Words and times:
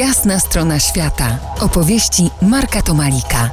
Jasna 0.00 0.38
strona 0.38 0.78
świata. 0.78 1.38
Opowieści 1.60 2.30
Marka 2.42 2.82
Tomalika. 2.82 3.50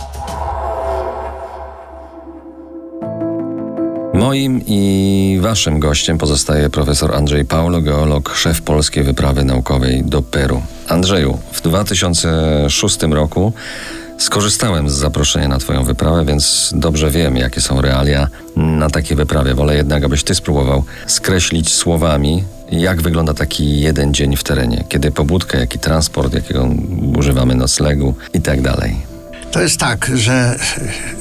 Moim 4.13 4.61
i 4.67 5.39
waszym 5.41 5.79
gościem 5.79 6.17
pozostaje 6.17 6.69
profesor 6.69 7.15
Andrzej 7.15 7.45
Paulo, 7.45 7.81
geolog, 7.81 8.35
szef 8.35 8.61
polskiej 8.61 9.03
wyprawy 9.03 9.43
naukowej 9.43 10.03
do 10.03 10.21
Peru. 10.21 10.61
Andrzeju, 10.87 11.39
w 11.51 11.61
2006 11.61 13.01
roku 13.01 13.53
skorzystałem 14.17 14.89
z 14.89 14.93
zaproszenia 14.93 15.47
na 15.47 15.57
twoją 15.57 15.83
wyprawę, 15.83 16.25
więc 16.25 16.73
dobrze 16.75 17.11
wiem, 17.11 17.37
jakie 17.37 17.61
są 17.61 17.81
realia 17.81 18.27
na 18.55 18.89
takiej 18.89 19.17
wyprawie. 19.17 19.53
Wolę 19.53 19.75
jednak, 19.75 20.03
abyś 20.03 20.23
ty 20.23 20.35
spróbował 20.35 20.83
skreślić 21.07 21.73
słowami, 21.73 22.43
jak 22.71 23.01
wygląda 23.01 23.33
taki 23.33 23.79
jeden 23.79 24.13
dzień 24.13 24.37
w 24.37 24.43
terenie, 24.43 24.83
kiedy 24.89 25.11
pobudkę, 25.11 25.59
jaki 25.59 25.79
transport, 25.79 26.33
jakiego 26.33 26.67
używamy 27.17 27.55
noclegu 27.55 28.15
i 28.33 28.41
tak 28.41 28.61
dalej. 28.61 28.95
To 29.51 29.61
jest 29.61 29.79
tak, 29.79 30.11
że 30.15 30.59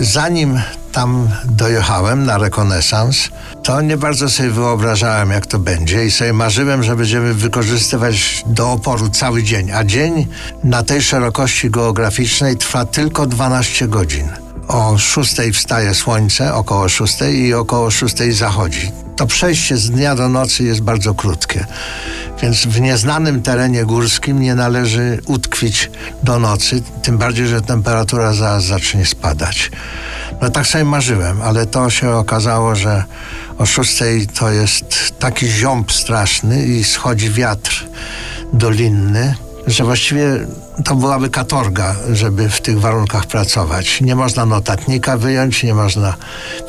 zanim 0.01 0.61
tam 0.93 1.29
dojechałem 1.45 2.25
na 2.25 2.39
rekonesans, 2.39 3.29
to 3.63 3.81
nie 3.81 3.97
bardzo 3.97 4.31
sobie 4.31 4.51
wyobrażałem, 4.51 5.31
jak 5.31 5.47
to 5.47 5.59
będzie 5.59 6.07
i 6.07 6.11
sobie 6.11 6.33
marzyłem, 6.33 6.83
że 6.83 6.97
będziemy 6.97 7.35
wykorzystywać 7.35 8.43
do 8.47 8.73
oporu 8.73 9.09
cały 9.09 9.43
dzień, 9.43 9.73
a 9.73 9.85
dzień 9.85 10.27
na 10.65 10.83
tej 10.83 11.03
szerokości 11.03 11.71
geograficznej 11.71 12.57
trwa 12.57 12.85
tylko 12.85 13.27
12 13.27 13.89
godzin. 13.89 14.29
O 14.69 14.99
6 14.99 15.35
wstaje 15.53 15.95
słońce, 15.95 16.55
około 16.55 16.89
6 16.89 17.15
i 17.33 17.55
około 17.55 17.91
6 17.91 18.17
zachodzi. 18.31 19.06
To 19.17 19.27
przejście 19.27 19.77
z 19.77 19.91
dnia 19.91 20.15
do 20.15 20.29
nocy 20.29 20.65
jest 20.65 20.81
bardzo 20.81 21.15
krótkie. 21.15 21.67
Więc 22.43 22.67
w 22.67 22.81
nieznanym 22.81 23.43
terenie 23.43 23.85
górskim 23.85 24.41
nie 24.41 24.55
należy 24.55 25.21
utkwić 25.27 25.91
do 26.23 26.39
nocy, 26.39 26.83
tym 27.03 27.19
bardziej, 27.19 27.47
że 27.47 27.61
temperatura 27.63 28.33
zaraz 28.33 28.65
zacznie 28.65 29.07
spadać. 29.07 29.71
No 30.43 30.51
tak 30.51 30.67
sobie 30.67 30.85
marzyłem, 30.85 31.43
ale 31.43 31.67
to 31.67 31.91
się 31.91 32.11
okazało, 32.11 32.75
że 32.75 33.05
o 33.59 33.67
szóstej 33.67 34.27
to 34.27 34.51
jest 34.51 35.19
taki 35.19 35.49
ziąb 35.49 35.93
straszny 35.93 36.67
i 36.67 36.85
schodzi 36.85 37.31
wiatr 37.31 37.87
dolinny, 38.53 39.35
że 39.67 39.85
właściwie 39.85 40.47
to 40.85 40.95
byłaby 40.95 41.31
katorga, 41.31 41.97
żeby 42.13 42.49
w 42.49 42.61
tych 42.61 42.81
warunkach 42.81 43.27
pracować. 43.27 44.01
Nie 44.01 44.17
można 44.17 44.47
notatnika 44.47 45.17
wyjąć, 45.17 45.63
nie 45.63 45.75
można 45.75 46.15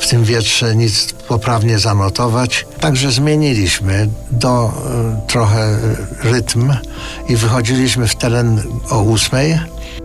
w 0.00 0.08
tym 0.08 0.24
wietrze 0.24 0.76
nic 0.76 1.12
poprawnie 1.12 1.78
zanotować. 1.78 2.66
Także 2.80 3.12
zmieniliśmy 3.12 4.08
do 4.30 4.72
y, 5.26 5.30
trochę 5.30 5.78
rytm 6.22 6.72
i 7.28 7.36
wychodziliśmy 7.36 8.08
w 8.08 8.16
teren 8.16 8.62
o 8.90 9.02
ósmej. 9.02 9.58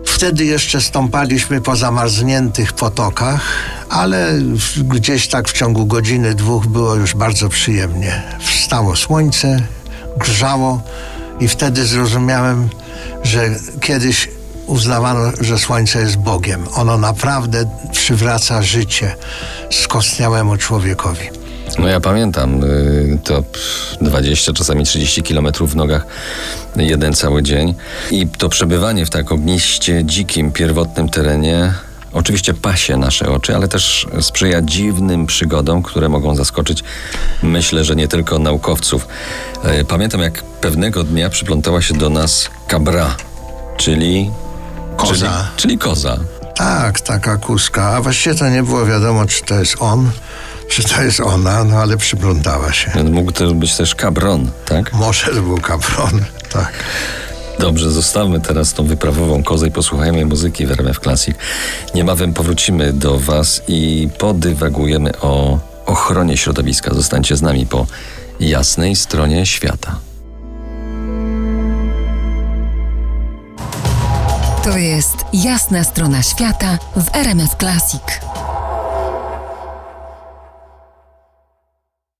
Wtedy 0.06 0.46
jeszcze 0.46 0.82
stąpaliśmy 0.82 1.62
po 1.62 1.76
zamarzniętych 1.76 2.74
potokach, 2.74 3.42
ale 3.90 4.40
gdzieś 4.78 5.28
tak 5.28 5.50
w 5.50 5.54
ciągu 5.54 5.86
godziny, 5.86 6.36
dwóch 6.36 6.68
było 6.68 6.96
już 6.96 7.16
bardzo 7.16 7.50
przyjemnie. 7.50 8.22
Wstało 8.40 8.96
słońce, 8.96 9.60
grzało 10.18 10.82
i 11.40 11.48
wtedy 11.48 11.86
zrozumiałem, 11.86 12.70
że 13.24 13.50
kiedyś 13.82 14.30
uznawano, 14.68 15.32
że 15.42 15.60
Słońce 15.60 16.00
jest 16.00 16.18
Bogiem. 16.18 16.66
Ono 16.76 16.98
naprawdę 16.98 17.66
przywraca 17.92 18.62
życie 18.62 19.16
skostniałemu 19.72 20.58
człowiekowi. 20.58 21.30
No 21.80 21.88
ja 21.88 22.00
pamiętam 22.00 22.64
y, 22.64 23.20
to 23.24 23.44
20, 24.02 24.54
czasami 24.54 24.86
30 24.86 25.24
kilometrów 25.24 25.72
w 25.72 25.76
nogach 25.76 26.06
jeden 26.76 27.14
cały 27.14 27.44
dzień 27.44 27.74
i 28.12 28.28
to 28.28 28.50
przebywanie 28.50 29.06
w 29.06 29.10
tak 29.10 29.32
ogniście, 29.32 30.06
dzikim, 30.06 30.52
pierwotnym 30.52 31.10
terenie 31.10 31.74
oczywiście 32.14 32.53
pasie 32.53 32.97
nasze 32.97 33.30
oczy, 33.30 33.56
ale 33.56 33.67
też 33.67 34.08
sprzyja 34.22 34.61
dziwnym 34.61 35.25
przygodom, 35.25 35.84
które 35.84 36.09
mogą 36.09 36.35
zaskoczyć, 36.35 36.84
myślę, 37.44 37.84
że 37.84 37.96
nie 37.96 38.07
tylko 38.07 38.40
naukowców. 38.40 39.07
Y, 39.81 39.85
pamiętam, 39.85 40.22
jak 40.22 40.44
pewnego 40.44 41.03
dnia 41.03 41.29
przyplątała 41.29 41.81
się 41.81 41.94
do 41.94 42.09
nas 42.09 42.50
kabra, 42.68 43.16
czyli... 43.78 44.31
Koza. 44.97 45.13
Czyli, 45.16 45.62
czyli 45.62 45.78
koza. 45.78 46.18
Tak, 46.56 47.02
taka 47.02 47.38
kuska. 47.38 47.90
A 47.90 48.02
właściwie 48.02 48.35
to 48.35 48.50
nie 48.50 48.63
było 48.63 48.85
wiadomo, 48.85 49.25
czy 49.25 49.44
to 49.44 49.59
jest 49.59 49.75
on, 49.79 50.12
czy 50.69 50.84
to 50.84 51.02
jest 51.02 51.19
ona, 51.19 51.63
no 51.63 51.78
ale 51.78 51.97
przyplątała 51.97 52.73
się. 52.73 53.03
Mógł 53.03 53.31
to 53.31 53.53
być 53.53 53.75
też 53.75 53.96
kabron, 53.96 54.52
tak? 54.66 54.94
Może 54.94 55.25
to 55.25 55.41
był 55.41 55.57
kapron, 55.57 56.25
tak. 56.50 56.73
Dobrze, 57.59 57.91
zostawmy 57.91 58.40
teraz 58.40 58.74
tą 58.74 58.86
wyprawową 58.86 59.44
kozę 59.44 59.68
i 59.68 59.72
posłuchajmy 59.72 60.25
muzyki 60.25 60.66
w 60.66 60.72
RMF 60.72 61.00
Classic. 61.00 61.36
Niebawem 61.96 62.34
powrócimy 62.34 62.94
do 62.94 63.19
Was 63.19 63.62
i 63.68 64.09
podywagujemy 64.18 65.19
o 65.22 65.59
ochronie 65.86 66.38
środowiska. 66.38 66.94
Zostańcie 66.94 67.36
z 67.36 67.41
nami 67.41 67.66
po 67.66 67.88
jasnej 68.40 68.96
stronie 68.96 69.46
świata. 69.46 69.96
To 74.64 74.78
jest 74.78 75.16
jasna 75.34 75.84
strona 75.84 76.24
świata 76.24 76.78
w 76.96 77.16
RMS 77.16 77.56
Classic. 77.59 78.02